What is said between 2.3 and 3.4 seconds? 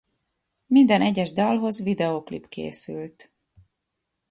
készült.